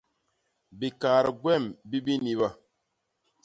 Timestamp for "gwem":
1.41-1.63